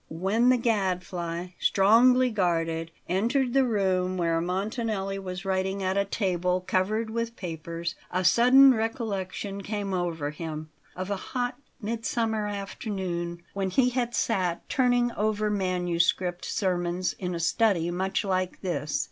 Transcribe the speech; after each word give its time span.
When 0.09 0.49
the 0.49 0.57
Gadfly, 0.57 1.49
strongly 1.59 2.31
guarded, 2.31 2.89
entered 3.07 3.53
the 3.53 3.63
room 3.67 4.17
where 4.17 4.41
Montanelli 4.41 5.19
was 5.19 5.45
writing 5.45 5.83
at 5.83 5.95
a 5.95 6.05
table 6.05 6.61
covered 6.61 7.11
with 7.11 7.35
papers, 7.35 7.93
a 8.09 8.23
sudden 8.25 8.73
recollection 8.73 9.61
came 9.61 9.93
over 9.93 10.31
him, 10.31 10.71
of 10.95 11.11
a 11.11 11.17
hot 11.35 11.59
midsummer 11.79 12.47
afternoon 12.47 13.43
when 13.53 13.69
he 13.69 13.89
had 13.91 14.15
sat 14.15 14.67
turning 14.67 15.11
over 15.11 15.51
manuscript 15.51 16.45
sermons 16.45 17.13
in 17.19 17.35
a 17.35 17.39
study 17.39 17.91
much 17.91 18.23
like 18.23 18.59
this. 18.61 18.99